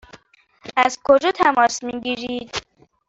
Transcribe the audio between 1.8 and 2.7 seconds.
می گیرید؟